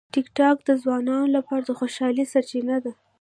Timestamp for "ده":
2.83-2.91